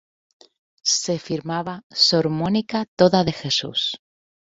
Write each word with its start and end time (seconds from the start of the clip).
Se 1.01 1.19
firmaba: 1.19 1.75
Sor 1.91 2.27
Mónica 2.39 2.87
toda 2.99 3.23
de 3.23 3.33
Jesús. 3.33 4.01